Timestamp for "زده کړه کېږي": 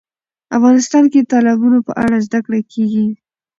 2.25-3.07